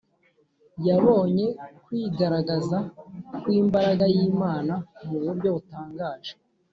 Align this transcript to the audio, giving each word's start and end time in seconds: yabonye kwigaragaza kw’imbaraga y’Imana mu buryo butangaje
yabonye 0.87 1.45
kwigaragaza 1.83 2.77
kw’imbaraga 3.41 4.05
y’Imana 4.15 4.73
mu 5.07 5.17
buryo 5.25 5.49
butangaje 5.55 6.33